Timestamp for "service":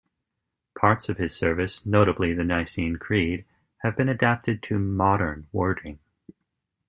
1.35-1.85